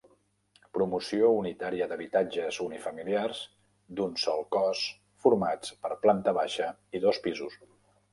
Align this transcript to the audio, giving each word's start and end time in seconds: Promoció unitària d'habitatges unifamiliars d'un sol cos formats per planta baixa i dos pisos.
Promoció 0.75 1.27
unitària 1.41 1.87
d'habitatges 1.91 2.57
unifamiliars 2.63 3.41
d'un 3.99 4.15
sol 4.23 4.41
cos 4.55 4.81
formats 5.27 5.75
per 5.85 5.93
planta 6.07 6.35
baixa 6.39 6.71
i 6.99 7.03
dos 7.05 7.21
pisos. 7.29 7.59